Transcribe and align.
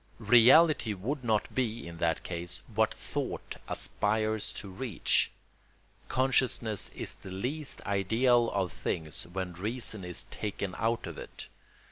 Reality 0.17 0.95
would 0.95 1.23
not 1.23 1.53
be, 1.53 1.87
in 1.87 1.99
that 1.99 2.23
case, 2.23 2.63
what 2.73 2.91
thought 2.91 3.57
aspires 3.67 4.51
to 4.53 4.67
reach. 4.67 5.29
Consciousness 6.07 6.89
is 6.95 7.13
the 7.13 7.29
least 7.29 7.83
ideal 7.85 8.49
of 8.49 8.71
things 8.71 9.27
when 9.31 9.53
reason 9.53 10.03
is 10.03 10.23
taken 10.31 10.73
out 10.79 11.05
of 11.05 11.19
it. 11.19 11.49